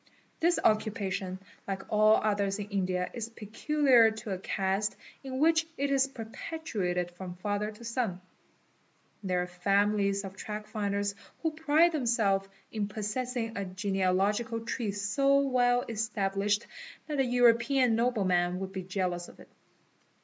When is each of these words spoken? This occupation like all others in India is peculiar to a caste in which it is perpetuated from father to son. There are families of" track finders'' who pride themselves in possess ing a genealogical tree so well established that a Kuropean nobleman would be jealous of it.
This 0.39 0.57
occupation 0.63 1.37
like 1.67 1.83
all 1.91 2.15
others 2.15 2.57
in 2.57 2.69
India 2.69 3.07
is 3.13 3.29
peculiar 3.29 4.09
to 4.09 4.31
a 4.31 4.39
caste 4.39 4.95
in 5.23 5.37
which 5.37 5.67
it 5.77 5.91
is 5.91 6.07
perpetuated 6.07 7.11
from 7.11 7.35
father 7.35 7.69
to 7.69 7.83
son. 7.85 8.19
There 9.21 9.43
are 9.43 9.45
families 9.45 10.23
of" 10.23 10.35
track 10.35 10.65
finders'' 10.65 11.13
who 11.43 11.51
pride 11.51 11.91
themselves 11.91 12.47
in 12.71 12.87
possess 12.87 13.35
ing 13.35 13.55
a 13.55 13.63
genealogical 13.63 14.61
tree 14.65 14.91
so 14.91 15.37
well 15.41 15.85
established 15.87 16.65
that 17.05 17.19
a 17.19 17.23
Kuropean 17.23 17.91
nobleman 17.91 18.57
would 18.57 18.71
be 18.71 18.81
jealous 18.81 19.27
of 19.27 19.39
it. 19.39 19.49